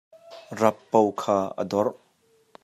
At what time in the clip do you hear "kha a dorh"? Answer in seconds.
1.19-1.93